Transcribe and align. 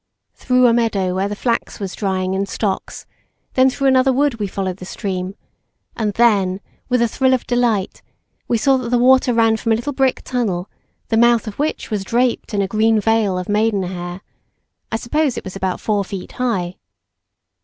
Through 0.33 0.65
a 0.65 0.73
meadow 0.73 1.13
where 1.13 1.27
the 1.29 1.35
flax 1.35 1.79
was 1.79 1.93
drying 1.93 2.33
in 2.33 2.47
stocks, 2.47 3.05
then 3.53 3.69
through 3.69 3.85
another 3.87 4.11
wood 4.11 4.39
we 4.39 4.47
followed 4.47 4.77
the 4.77 4.83
stream, 4.85 5.35
and 5.95 6.11
then 6.15 6.59
with 6.89 7.03
a 7.03 7.07
thrill 7.07 7.35
of 7.35 7.45
delight, 7.45 8.01
we 8.47 8.57
saw 8.57 8.77
that 8.77 8.89
the 8.89 8.97
water 8.97 9.31
ran 9.31 9.57
from 9.57 9.73
a 9.73 9.75
little 9.75 9.93
brick 9.93 10.23
tunnel, 10.23 10.67
the 11.09 11.17
mouth 11.17 11.45
of 11.45 11.59
which 11.59 11.91
was 11.91 12.03
draped 12.03 12.51
in 12.51 12.63
a 12.63 12.67
green 12.67 12.99
veil 12.99 13.37
of 13.37 13.47
maiden 13.47 13.83
hair. 13.83 14.21
I 14.91 14.95
suppose 14.95 15.37
it 15.37 15.43
was 15.43 15.55
about 15.55 15.79
four 15.79 16.03
feet 16.03 16.31
high. 16.31 16.77